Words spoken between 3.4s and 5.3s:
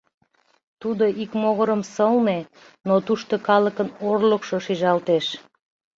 калыкын орлыкшо шижалтеш.